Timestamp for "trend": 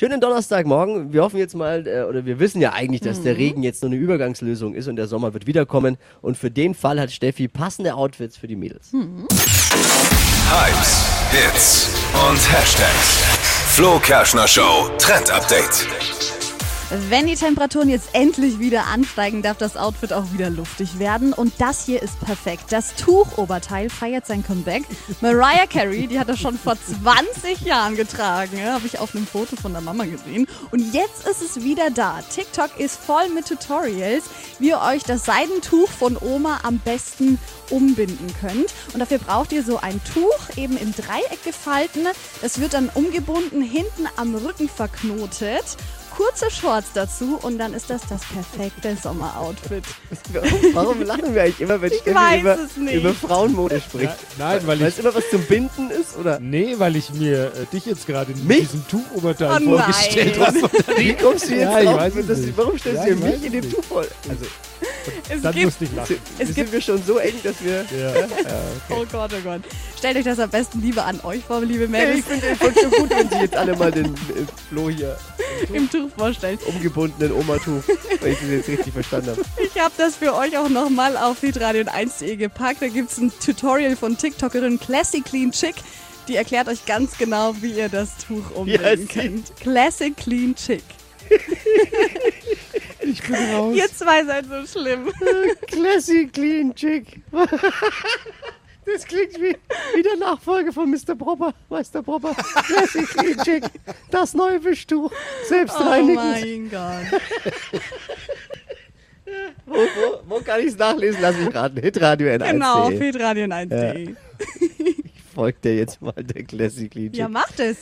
14.96-15.30